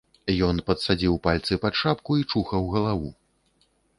Ён 0.45 0.61
падсадзіў 0.69 1.19
пальцы 1.27 1.59
пад 1.67 1.73
шапку 1.81 2.17
і 2.21 2.27
чухаў 2.35 2.63
галаву. 2.79 3.09